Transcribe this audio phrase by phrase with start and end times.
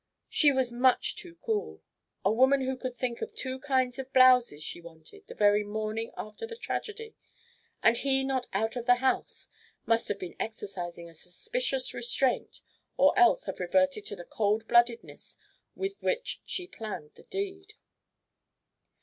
[0.29, 1.83] She was much too cool.
[2.25, 6.11] A woman who could think of two kinds of blouses she wanted the very morning
[6.17, 7.15] after the tragedy,
[7.83, 9.47] and he not out of the house,
[9.85, 12.61] must have been exercising a suspicious restraint
[12.97, 15.37] or else have reverted to the cold bloodedness
[15.75, 17.75] with which she planned the deed."